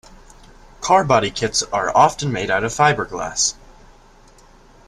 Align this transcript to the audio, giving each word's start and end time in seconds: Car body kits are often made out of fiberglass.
Car 0.79 1.03
body 1.03 1.29
kits 1.29 1.61
are 1.71 1.95
often 1.95 2.31
made 2.31 2.49
out 2.49 2.63
of 2.63 2.71
fiberglass. 2.71 3.53